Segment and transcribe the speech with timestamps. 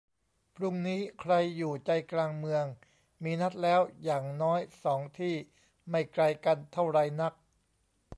[0.55, 2.65] พรุ่งนี้ ใครอยู่ใจกลางเมือง
[3.23, 5.35] มีนัดแล้วอย่างน้อยสองที่
[5.89, 7.33] ไม่ไกลกันเท่าไรนัก